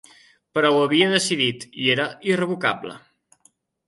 [0.57, 2.97] Però ho havia decidit, i era irrevocable.